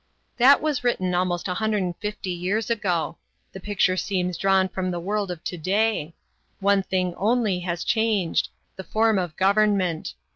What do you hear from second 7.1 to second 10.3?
only has changed the form of government.